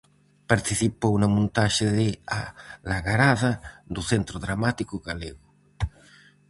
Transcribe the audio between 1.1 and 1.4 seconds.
na